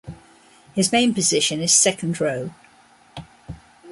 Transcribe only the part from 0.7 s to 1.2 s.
His main